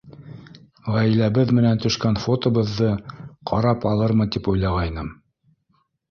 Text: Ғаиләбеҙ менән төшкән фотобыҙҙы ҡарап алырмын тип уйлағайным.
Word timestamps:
Ғаиләбеҙ 0.93 1.51
менән 1.57 1.81
төшкән 1.83 2.15
фотобыҙҙы 2.23 2.87
ҡарап 3.51 3.85
алырмын 3.91 4.31
тип 4.37 4.49
уйлағайным. 4.55 5.13